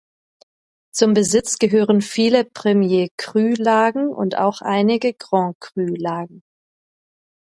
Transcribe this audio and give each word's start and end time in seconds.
Zum 0.91 1.13
Besitz 1.13 1.59
gehören 1.59 2.01
viele 2.01 2.43
Premier 2.43 3.09
Cru-Lagen 3.19 4.07
und 4.07 4.35
auch 4.35 4.61
einige 4.61 5.13
Grand 5.13 5.55
Cru-Lagen. 5.59 6.41